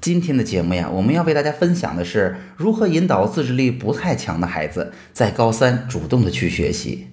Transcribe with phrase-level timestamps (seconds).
[0.00, 7.08] 今天的节目呀，我们要为大家分享的是如何引导自制力不太强的孩子在高三主动的去学习。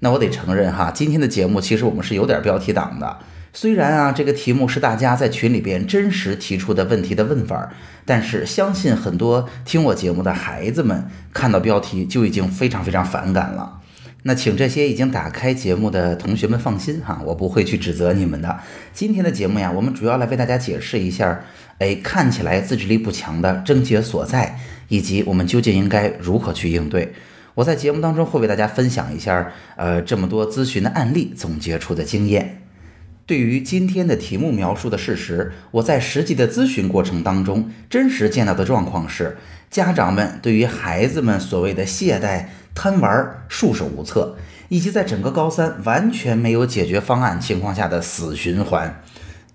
[0.00, 3.18] 那我得承认哈，今天的节目其实我们是有点标题党的。
[3.52, 7.70] 虽然啊，这个题目是大家在群里边真实提出的问题的问法，
[8.04, 13.80] 但是相信很多听我节目的孩子们看到标题就已经非常非常反感了。
[14.24, 18.58] 那请这些已经打开节目的同学们放心哈，我不会去指责你们的。
[18.92, 21.44] 今天的节目呀，我们主要来为大家解释一下，
[21.78, 24.58] 哎，看起来自制力不强的症结所在，
[24.88, 27.12] 以及我们究竟应该如何去应对。
[27.54, 32.62] 我在节目当中会为大家分享一下，呃，这么多咨询的案例总结出的经验。
[33.26, 39.36] 对于今天的题目描述的事实，我在实际的咨询过程当中，真实见到的状况是，
[39.70, 42.46] 家长们对于孩子们所谓的懈怠。
[42.78, 44.36] 贪玩束手无策，
[44.68, 49.02] 以及在整个高三完全没有解决方案情况下的死循环，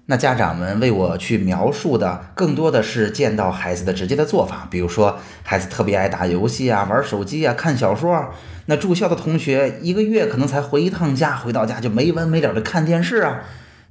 [0.07, 8.29] 那家长们为我去描述的更多的是见到孩子的直接的做法，比如说孩子特别爱打游戏啊、玩手机啊、看小说，
[8.66, 13.41] 那住校的同学一个月可能才回一趟家，回到家就没完没了的看电视啊。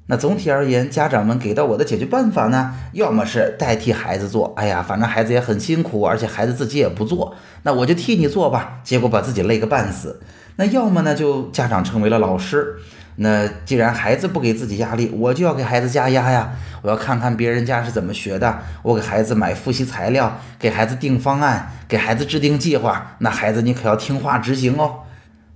[0.06, 10.20] 那总体而言，家长们给到我的解决办法呢，要么是代替孩子做，哎呀，反正孩子也很辛苦，而且孩子自己也不做，那我就替你做吧，结果把自己累个半死。
[10.56, 12.74] 那要么呢，就家长成为了老师，
[13.16, 25.00] 那既然孩子不给自己压力，我就要给孩子加压呀，我要看看别人家是怎么学的，我给孩子买复习材料，给孩子定方案，给孩子制定计划，那孩子你可要听话执行哦。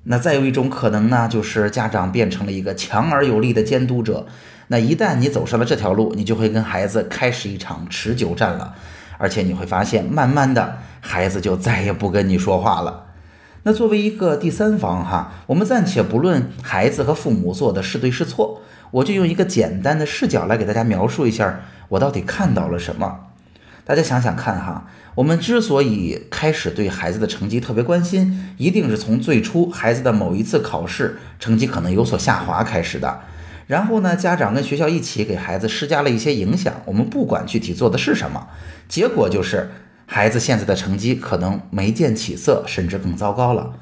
[0.04, 4.26] 那再有一种可能呢，就是家长变成了一个强而有力的监督者。
[4.68, 8.74] 那一旦你走上了这条路，你就会跟孩子开始一场持久战了，
[9.16, 13.04] 而且你会发现，慢慢的孩子就再也不跟你说话了。
[13.66, 18.60] 那作为一个第三方哈，我们暂且不论孩子和父母做的是对是错，
[18.90, 23.20] 我就用一个简单的视角来给大家描述一下，我到底看到了什么。
[23.86, 33.20] 大家想想看哈，我们之所以开始对孩子的成绩特别关心，一定是从最初孩子的某一次考试成绩可能有所下滑开始的。
[33.66, 38.48] 然后呢，家长跟学校一起给孩子施加了一些影响，我们不管具体做的是什么，
[38.88, 39.70] 结果就是
[40.06, 43.72] 孩子现在的成绩可能没见起色，甚至更糟糕了。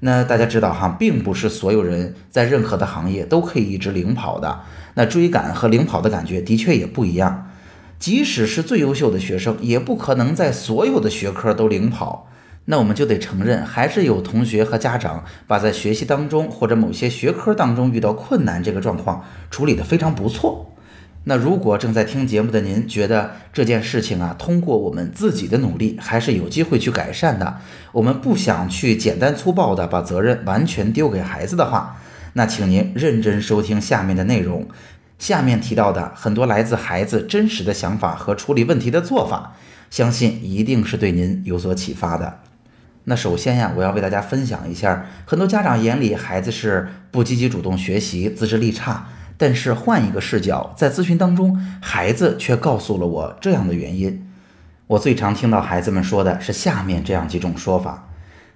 [0.00, 4.60] 那大家知道哈，并不是所有人在任何的行业都可以一直领跑的，
[4.94, 7.50] 那追赶和领跑的感觉的确也不一样。
[7.98, 12.28] 即使是最优秀的学生，也不可能在所有的学科都领跑。
[12.66, 20.73] 那我们就得承认，还是有同学和家长把在学习当中或者某些学科当中遇到困难这个状况处理得非常不错。
[21.26, 27.58] 那如果正在听节目的您觉得这件事情啊，通过我们自己的努力还是有机会去改善的，
[27.92, 31.96] 我们不想去简单粗暴的把责任完全丢给孩子的话，
[32.34, 34.68] 那请您认真收听下面的内容。
[35.18, 39.56] 下面提到的很多来自孩子真实的想法和处理问题的做法，
[39.88, 42.40] 相信一定是对您有所启发的。
[43.04, 49.08] 那首先呀，我要为大家分享一下，很多家长眼里孩子是不积极主动学习，自制力差。
[49.36, 54.30] 但是换一个视角，在咨询当中，孩子却告诉了我这样的原因。
[54.86, 58.08] 我最常听到孩子们说的是下面这样几种说法：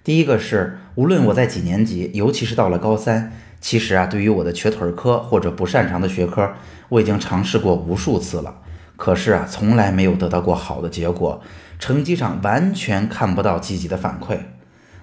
[0.04, 3.32] 第一个是，无论我在几年级，尤其是到了高三。
[3.60, 6.52] 其实啊，对于我的瘸腿科或者不擅长的学科，
[6.90, 8.54] 我已经尝试过无数次了，
[8.96, 11.42] 可是啊，从来没有得到过好的结果，
[11.80, 14.38] 成绩上完全看不到积极的反馈。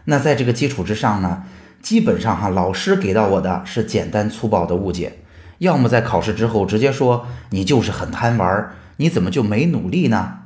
[0.06, 1.44] 那在这个基础之上呢，
[1.82, 5.18] 基本上哈，老师给到我的是简单粗暴的误解，
[5.66, 10.42] 要么在考试之后直接说你就是很贪玩，你怎么就没努力呢？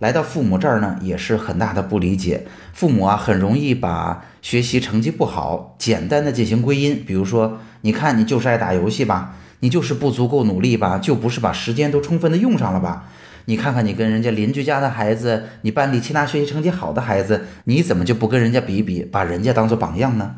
[0.00, 2.46] 来到父母这儿呢，也是很大的不理解。
[2.72, 13.04] 父母啊，很容易把学习成绩不好简单的进行归因，比如说，你看你就是爱打游戏吧，你就是不足够努力吧，就不是把时间都充分的用上了吧？
[13.44, 20.34] 你看看你跟人家邻居家的孩子，你班里其他学习成绩好的孩子，你怎么就不跟人家比比，把人家当做榜样呢？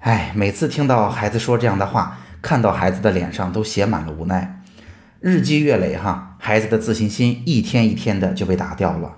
[0.00, 4.62] 哎，每次听到孩子说这样的话，看到孩子的脸上都写满了无奈。
[5.20, 9.16] 日积月累，哈，孩子的自信心一天一天的就被打掉了。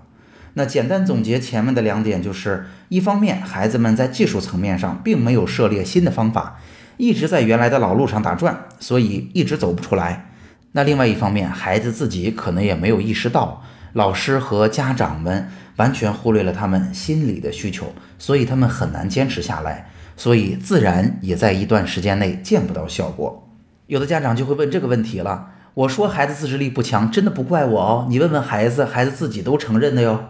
[0.55, 6.59] 那简单总结前面的两点，就是一方面，孩子们在技术层面上并没有涉猎新的方法，
[6.97, 10.27] 一直在原来的老路上打转，所以一直走不出来。
[10.73, 19.91] 那另外一方面，孩子自己可能也没有意识到，老师和家长们完全忽略了他们心理的需求，所以他们很难坚持下来，
[20.23, 23.49] 所以自然也在一段时间内见不到效果。
[23.89, 30.27] 有的家长就会问这个问题了：我说孩子自制力不强，真的不怪我哦，你问问孩子，孩子自己都承认的哟。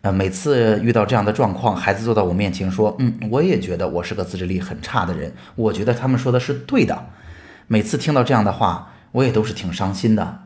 [0.00, 7.06] 呃，每次遇到这样的状况，孩子坐到我面前说：“嗯，我也觉得我是个自制力很差的人，我觉得他们说的是对的。”
[7.68, 10.40] 每次听到这样的话，我也都是挺伤心的。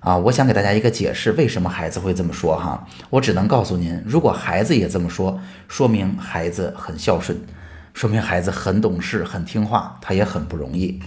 [0.00, 2.86] 啊，我想给大家一个解释，为什么孩子会这么说哈？
[3.10, 7.38] 我只能告诉您，如果孩子也这么说，说明孩子很孝顺，
[7.98, 11.00] 说明孩子很懂事、很听话，他也很不容易。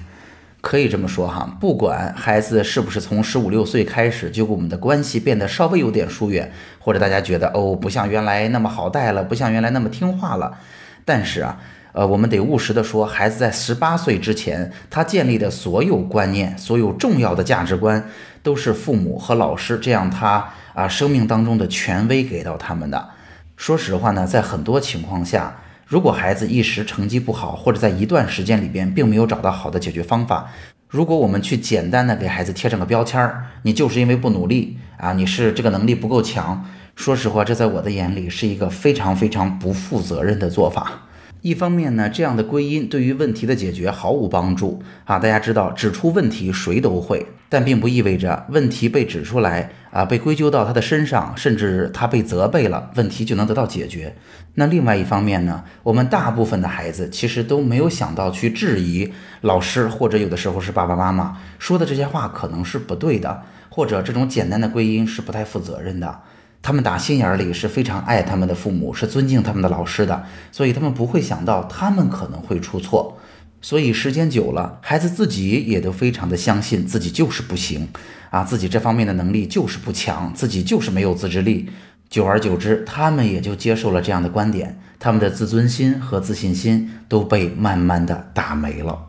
[0.60, 10.58] 可以这么说哈，不管孩子是不是从十五六岁开始就跟我们的关系变得稍微有点疏远，或者大家觉得哦不像原来那么好带了，不像原来那么听话了，
[11.06, 11.58] 但是啊，
[11.94, 18.06] 呃，我们得务实的说，孩子在十八岁之前，他建立的所有观念、所有重要的价值观，
[18.44, 23.12] 都是父母和老师这样他啊生命当中的权威给到他们的。
[23.56, 25.56] 说实话呢，在很多情况下。
[25.92, 30.50] 如果孩子一时成绩不好，或者在一段时间里边并没有找到好的解决方法，
[30.88, 36.66] 如果我们去简单的给孩子贴上个标签儿，你就是因为不努力啊，你是这个能力不够强。
[36.96, 41.10] 说实话，这在我的眼里是一个非常非常不负责任的做法。
[41.42, 45.18] 一方面呢，这样的归因对于问题的解决毫无帮助啊。
[45.18, 54.16] 大家知道，指出问题谁都会，但并不意味着问题被指出来啊，被归咎到他的身上，甚至他被责备了，问题就能得到解决。
[54.54, 59.12] 那另外一方面呢，我们大部分的孩子其实都没有想到去质疑
[59.42, 66.20] 老师，或者有的时候是爸爸妈妈说的这些话可能是不对的，或者这种简单的归因是不太负责任的。
[66.62, 73.18] 他们打心眼里是非常爱他们的父母，是尊敬他们的老师的，所以他们不会想到他们可能会出错。
[73.62, 77.88] 所以时间久了，孩子自己也都非常的相信自己就是不行
[78.30, 81.70] 啊，自己这方面的能力就是不强，自己就是没有自制力。
[82.10, 89.08] 久而久之，他们也就接受了这样的观点，他们的自尊心和自信心都被慢慢的打没了。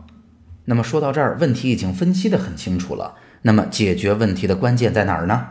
[0.65, 3.15] 那么说到这儿，问题已经分析的很清楚了。
[3.41, 5.47] 那么解决问题的关键在哪儿呢？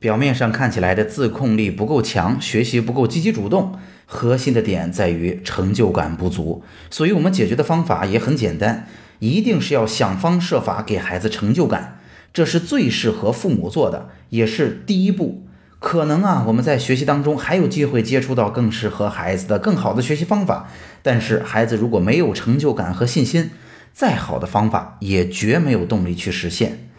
[0.00, 6.64] 表面上看起来的自控力不够强，学习不够积极主动，核心的点在于成就感不足。
[6.90, 8.86] 所以，我们解决的方法也很简单，
[9.18, 11.98] 一定是要想方设法给孩子成就感，
[12.32, 15.46] 这是最适合父母做的，也是第一步。
[15.78, 20.70] 可能啊，我们在学习当中还有机会接触到更适合孩子的、更好的学习方法，
[21.02, 23.50] 但是孩子如果没有成就感和信心，
[23.92, 26.89] 再好的方法也绝没有动力去实现。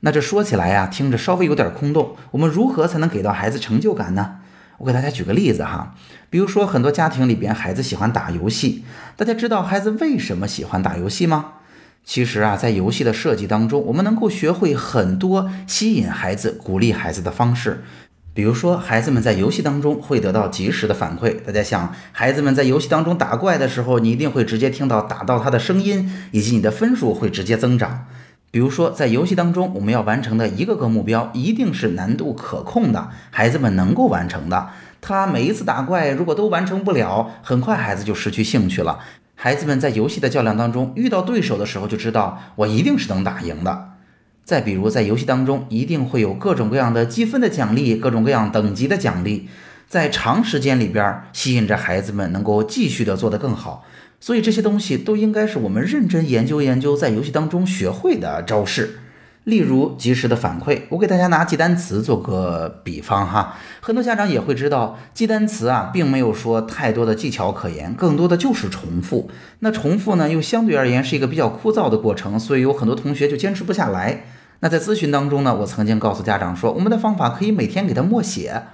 [0.00, 2.16] 那这说起来呀，听着稍微有点空洞。
[2.30, 4.36] 我们如何才能给到孩子成就感呢？
[4.78, 5.94] 我给大家举个例子哈，
[6.30, 8.84] 比如说很多家庭里边，孩子喜欢打游戏。
[9.16, 11.54] 大家知道孩子为什么喜欢打游戏吗？
[12.04, 17.82] 其实啊，在游戏的设计当中，我们能够学会很多吸引孩子、鼓励孩子的方式。
[18.32, 21.42] 比如说，孩子们在游戏当中会得到及时的反馈。
[21.44, 28.06] 大家想，孩子们在游戏当中打怪的时候，你一定会直接听到打到他的声音，以及你的分数会直接增长。
[28.50, 34.70] 比如说，在游戏当中，我们要完成的一个个目标，一定是难度可控的，孩子们能够完成的。
[35.00, 39.00] 他每一次打怪，如果都完成不了，很快孩子就失去兴趣了。
[39.34, 43.90] 孩子们在游戏的较量当中遇到对手的时候，就知道我一定是能打赢的。
[44.44, 49.48] 再比如，在游戏当中，一定会有各种各样的积分的奖励，各种各样等级的奖励，
[49.86, 53.84] 在长时间里边吸引着孩子们能够继续的做得更好。
[54.20, 59.00] 所以这些东西都应该是我们认真研究研究，在游戏当中学会的招式。
[59.44, 63.56] 例如及时的反馈，我给大家拿记单词做个比方哈。
[63.80, 69.30] 很多家长也会知道，记单词啊，并没有说太多的技巧可言，更多的就是重复。
[69.60, 74.24] 那重复呢，又相对而言是一个比较枯燥的过程，所以有很多同学就坚持不下来。
[74.60, 78.64] 那在咨询当中呢，我曾经告诉家长说，我们的方法可以每天给他默写。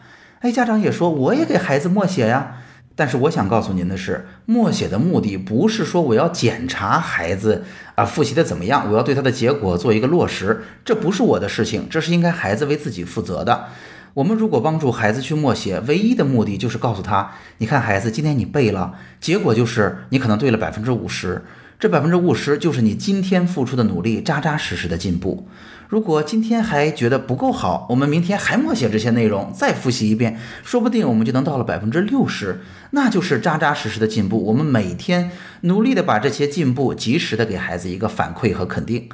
[0.40, 2.56] 哎，家长也说，我也给孩子默写呀。
[2.96, 7.64] 但是我想告诉您的是，默写的目的不是说我要检查孩子
[7.96, 13.66] 啊复习的怎么样，我要对他的结果做一个落实，这不是我的事情，这是应该孩子为自己负责的。
[14.14, 21.42] 我们如果帮助孩子去默写，唯一的目的就是告诉他，你看孩子，今天你背了，结果就是你可能对了百分之五十。
[21.78, 25.46] 这百分之五十就是你今天付出的努力，扎扎实实的进步。
[25.88, 32.62] 如果今天还觉得不够好，我们明天还默写这些内容，再复习一遍，说不定我们就能到了百分之六十，
[32.92, 34.42] 那就是扎扎实实的进步。
[34.46, 35.30] 我们每天
[35.62, 39.08] 努力的把这些进步及时的给孩子一个反馈和肯定。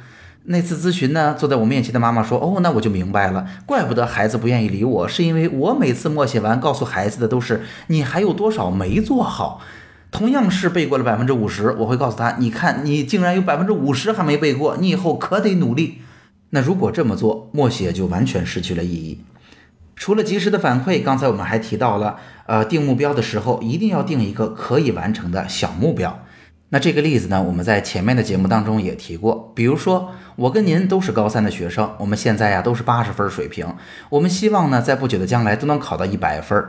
[0.45, 9.61] 那次咨询呢，坐在我面前的妈妈说：“哦，那我就明白了，怪不得孩子不愿意理我，是因为我每次默写完，告诉孩子的都是你还有多少没做好。”
[10.11, 16.01] 同样是背过了百分之五十，我会告诉他：“你看，你竟然有百分之五十还没背过，你以后可得努力。”
[16.51, 19.21] 那如果这么做，默写就完全失去了意义。
[19.95, 26.19] 除了及时的反馈，刚才我们还提到了，呃，定目标的时候一定要定一个可以完成的小目标。
[26.69, 29.51] 那这个例子呢，我们在前面的节目当中也提过。
[29.55, 33.75] 比如说，我跟您都是高三的学生，我们现在呀都是八十分水平，
[34.09, 36.61] 我们希望呢在不久的将来都能考到一百分。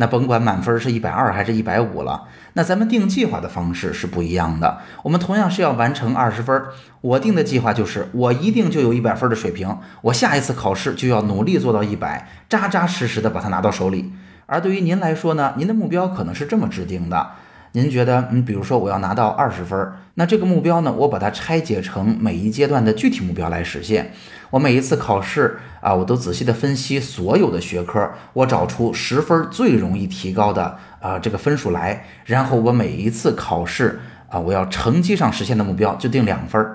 [0.00, 4.78] 那甭管满分是一百二还是一百五了，那咱们定计划的方式是不一样的。
[5.02, 6.62] 我们同样是要完成二十分，
[7.00, 14.12] 我定的计划就是我一定就有一百分的水平，我下一次考试就要努力做到一百，扎扎实实的把它拿到手里。
[14.46, 17.30] 而对于您来说呢，您的目标可能是这么制定的。
[17.72, 24.12] 您觉得，嗯，比如说我要拿到二十分，那这个目标呢，我把它拆解成每一阶段的具体目标来实现。
[24.50, 36.66] 我每一次考试啊，我都仔细的分析所有的学科，我找出十分最容易提高的啊这个分数来，然后我每一次考试啊，我要成绩上实现的目标就定两分。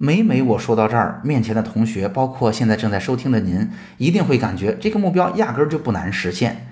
[0.00, 6.67] 每每我说到这儿，面前的同学，包括现在正在收听的您，一定会感觉这个目标压根儿就不难实现。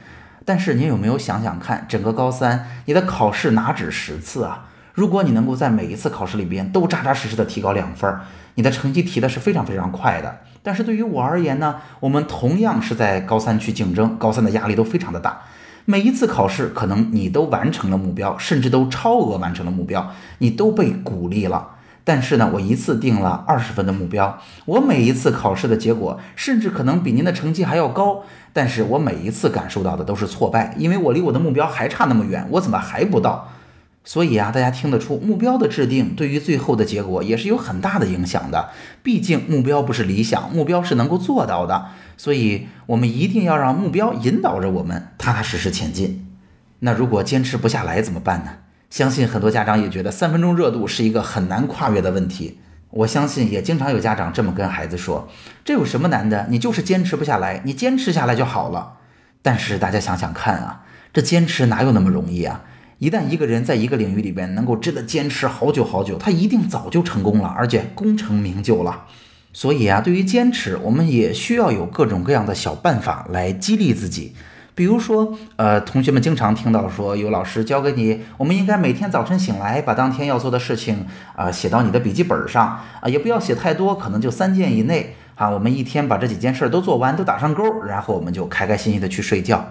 [0.46, 4.68] 但是您有没有想想看，整个高三你的考试哪止十次啊？
[4.94, 8.18] 如果你能够在每一次考试里边都扎扎实实的提高两分，
[8.54, 10.38] 你的成绩提的是非常非常快的。
[10.62, 15.42] 但是对于我而言呢，我们同样是在高三去竞争，高三的压力都非常的大。
[15.84, 21.75] 每一次考试，可能你都完成了目标，甚至都超额完成了目标，你都被鼓励了。
[22.06, 28.22] 但是呢，我一次定了二十分的目标，我每一次考试的结果，甚至可能比您的成绩还要高。
[28.52, 33.48] 但是我每一次感受到的都是挫败，因为我离我的目标还差那么远，我怎么还不到？
[34.04, 38.68] 所以啊，大家听得出，目标的制定对于最后的结果也是有很大的影响的。
[39.02, 41.86] 毕竟目标不是理想，目标是能够做到的。
[42.16, 46.24] 所以我们一定要让目标引导着我们踏踏实实前进。
[46.78, 48.52] 那如果坚持不下来怎么办呢？
[48.90, 52.58] 相信很多家长也觉得三分钟热度是一个很难跨越的问题。
[52.90, 55.28] 我相信也经常有家长这么跟孩子说
[55.64, 56.46] ：“这有什么难的？
[56.48, 58.94] 你就是坚持不下来，你坚持下来就好了。”
[59.42, 62.62] 但是大家想想看啊，这坚持哪有那么容易啊？
[62.98, 69.04] 一旦一个人在一个领域里边能够真的坚持好久好久，他一定早就成功了，而且功成名就了。
[69.52, 74.34] 所以啊，对于坚持，我们也需要有各种各样的小办法来激励自己。
[74.76, 85.48] 比如说，呃，同学们经常听到说，有老师教给你，我们应该每天早晨醒来，把当天要做的事情啊写到你的笔记本上啊，也不要写太多，可能就三件以内啊。
[85.48, 89.66] 我们一天把这几件事都做完，都打上勾，然后我们就开开心心的去睡觉。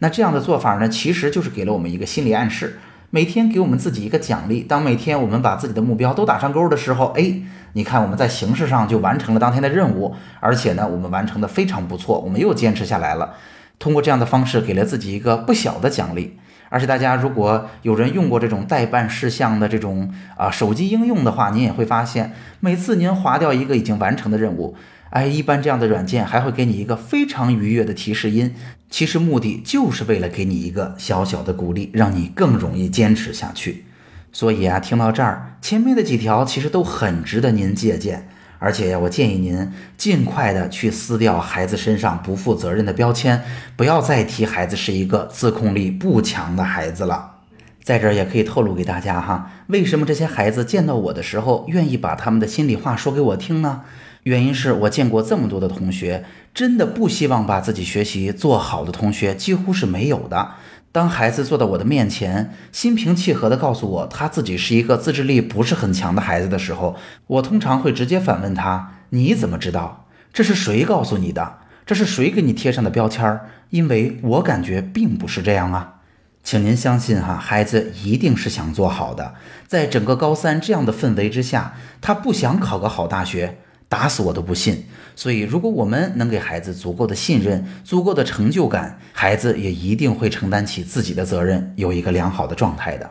[0.00, 4.60] 那这样的做法呢，其实就是给了我们一个心理暗示，每天给我们自己一个奖励。
[4.60, 7.32] 当每天我们把自己的目标都打上勾的时候，哎，
[7.72, 13.32] 你看我们在形式上就完成了当天的任务，而且呢，我们完成的非常不错，我们又坚持下来了。
[13.80, 16.38] 通过这样的方式，给了自己一个不小的奖励。
[16.68, 24.76] 而且大家如果有人用过这种代办事项的这种啊手机应用的话，您也会发现，每次您划掉一个已经完成的任务，
[25.08, 28.54] 哎，一般这样的软件还会给你一个非常愉悦的提示音。
[28.88, 33.86] 其实目的就是为了给你一个小小的鼓励，让你更容易坚持下去。
[34.30, 38.28] 所以啊，听到这儿，前面的几条其实都很值得您借鉴。
[38.60, 43.42] 而且呀我建议您尽快的去撕掉孩子身上不负责任的标签，
[43.74, 47.38] 不要再提孩子是一个自控力不强的孩子了。
[47.82, 53.80] 在这儿也可以透露给大家哈，为什么这些孩子见到我的时候愿意把他们的心里话说给我听呢？
[54.24, 60.50] 原因是我见过这么多的同学，真的不希望把自己学习做好的同学几乎是没有的。
[60.92, 66.96] 当孩子坐到我的面前，心平气和地告诉我他自己是一个自制力不是很强的孩子的时候，
[67.28, 70.08] 我通常会直接反问他：“你怎么知道？
[70.32, 71.58] 这是谁告诉你的？
[71.86, 73.40] 这是谁给你贴上的标签？
[73.70, 76.00] 因为我感觉并不是这样啊，
[76.42, 79.34] 请您相信哈，孩子一定是想做好的。
[79.68, 83.58] 在整个高三这样的氛围之下，他不想考个好大学。”
[83.90, 84.86] 打死我都不信。
[85.16, 93.10] 所以，如果我们能给孩子足够的信任、足够的成就感，孩子也一定会承担起自己的责任，有一个良好的状态的。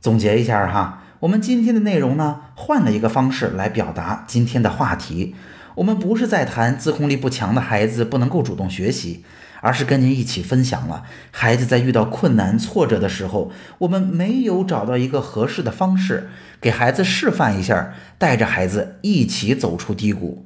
[0.00, 5.34] 总结一下哈，我们今天的内容呢，换了一个方式来表达今天的话题。
[5.74, 9.24] 我们不是在谈自控力不强的孩子不能够主动学习。
[9.60, 16.28] 而是跟您一起分享了孩子在遇到困难挫折的时候，我们没有找到一个合适的方式
[16.60, 20.44] 给孩子示范一下，带着孩子一起走出低谷。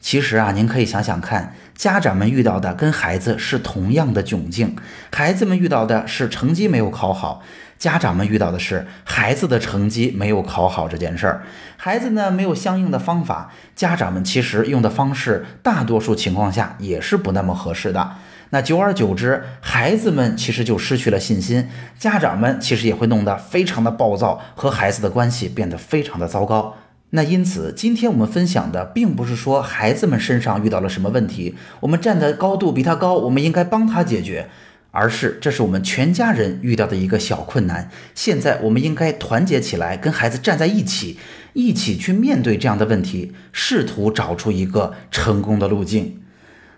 [0.00, 4.76] 其实啊，您可以想想看，家长们遇到的跟孩子是同样的窘境，
[5.12, 7.42] 孩子们遇到的是成绩没有考好，
[7.78, 11.42] 家长们遇到的是孩子的成绩没有考好这件事儿。
[11.76, 18.12] 孩子呢没有相应的方法，家长们其实用的方式，大多数情况下也是不那么合适的。
[18.50, 26.76] 那久而久之，孩子们其实就失去了信心，家长们其实也会弄得非常的暴躁，和孩子的关系变得非常的糟糕。
[27.10, 34.48] 那因此，今天我们分享的并不是说孩子们身上遇到了什么问题，我们站的高度比他高，我们应该帮他解决，
[34.90, 37.90] 而是这是我们全家人遇到的一个小困难。
[38.14, 41.18] 现在我们应该团结起来，跟孩子站在一起，
[41.52, 46.20] 一起去面对这样的问题，试图找出一个成功的路径。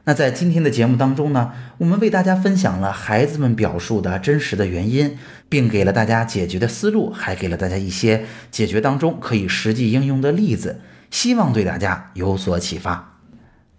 [0.05, 10.81] 那在今天的节目当中呢，我们为大家分享了孩子们表述的真实的原因，并给了大家解决的思路，还给了大家一些解决当中可以实际应用的例子，
[11.11, 13.19] 希望对大家有所启发。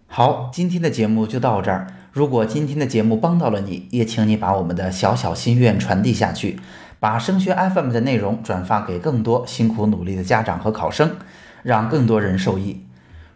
[0.05, 1.87] 好，今天的节目就到这儿。
[2.11, 6.59] 如果今天的节目帮到了你，也请你把我们的小小心愿传递下去，
[6.99, 11.15] 把升学 FM 的内容转发给更多辛苦努力的家长和考生，
[11.63, 12.85] 让更多人受益。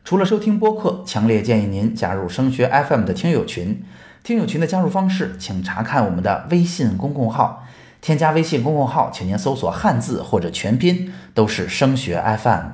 [0.05, 3.83] 除了收听播客，强烈建议您加入声学 FM 的听友群。
[4.23, 7.65] 听友群的加入方式，请查看我们的微信公共号。
[8.01, 12.65] 添加微信公共号，请您搜索汉字或者全拼，都是声学 FM。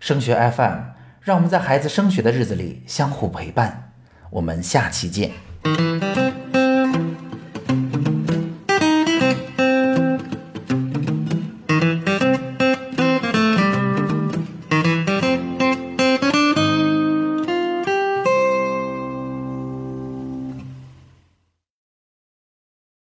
[0.00, 0.78] 升学 FM，
[1.20, 3.92] 让我们在孩子升学的日子里相互陪伴。
[4.30, 5.30] 我们下期见。